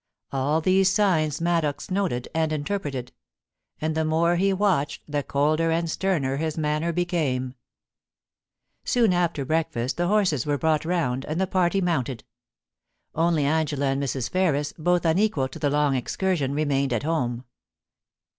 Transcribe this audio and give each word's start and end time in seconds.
All 0.31 0.61
these 0.61 0.89
signs 0.91 1.39
Maddox 1.39 1.91
noted 1.91 2.27
and 2.33 2.51
interpreted. 2.51 3.11
And 3.79 3.93
the 3.93 4.03
more 4.03 4.35
he 4.37 4.51
watched, 4.51 5.03
the 5.07 5.21
colder 5.21 5.69
and 5.69 5.87
sterner 5.87 6.37
his 6.37 6.57
manner 6.57 6.91
became. 6.91 7.53
Soon 8.83 9.13
after 9.13 9.45
breakfast 9.45 9.97
the 9.97 10.07
horses 10.07 10.43
were 10.43 10.57
brought 10.57 10.85
round, 10.85 11.23
and 11.25 11.39
the 11.39 11.45
party 11.45 11.81
mounted. 11.81 12.23
Only 13.13 13.45
Angela 13.45 13.91
and 13.91 14.01
Mrs. 14.01 14.27
Ferris, 14.27 14.73
both 14.75 15.05
unequal 15.05 15.49
to 15.49 15.59
the 15.59 15.69
long 15.69 15.93
excursion, 15.95 16.55
remained 16.55 16.93
at 16.93 17.03
home. 17.03 17.43